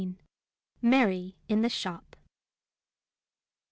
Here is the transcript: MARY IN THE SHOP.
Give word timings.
MARY 0.81 1.35
IN 1.47 1.61
THE 1.61 1.69
SHOP. 1.69 2.15